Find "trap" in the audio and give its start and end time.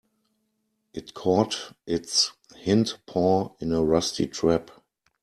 4.25-4.71